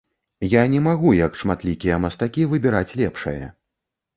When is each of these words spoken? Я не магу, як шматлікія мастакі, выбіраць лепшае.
Я 0.53 0.61
не 0.73 0.79
магу, 0.87 1.11
як 1.17 1.37
шматлікія 1.43 1.99
мастакі, 2.07 2.49
выбіраць 2.55 2.95
лепшае. 3.03 3.39